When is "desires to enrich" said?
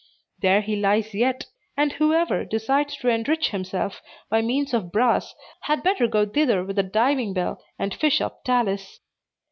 2.43-3.49